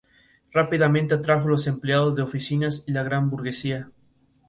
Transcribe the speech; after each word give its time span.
Rápidamente 0.51 1.13
atrajo 1.13 1.47
los 1.47 1.67
empleados 1.67 2.15
de 2.15 2.23
oficinas 2.23 2.83
y 2.87 2.91
la 2.91 3.03
gran 3.03 3.29
burguesía. 3.29 3.91